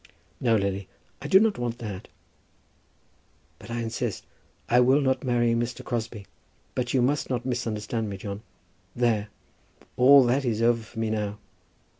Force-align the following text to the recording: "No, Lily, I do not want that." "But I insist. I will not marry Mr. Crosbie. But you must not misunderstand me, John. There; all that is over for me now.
"No, 0.39 0.55
Lily, 0.55 0.87
I 1.21 1.27
do 1.27 1.39
not 1.39 1.59
want 1.59 1.77
that." 1.77 2.07
"But 3.59 3.69
I 3.69 3.81
insist. 3.81 4.25
I 4.67 4.79
will 4.79 4.99
not 4.99 5.23
marry 5.23 5.53
Mr. 5.53 5.85
Crosbie. 5.85 6.25
But 6.73 6.91
you 6.91 7.03
must 7.03 7.29
not 7.29 7.45
misunderstand 7.45 8.09
me, 8.09 8.17
John. 8.17 8.41
There; 8.95 9.27
all 9.97 10.23
that 10.23 10.43
is 10.43 10.59
over 10.59 10.81
for 10.81 10.97
me 10.97 11.11
now. 11.11 11.37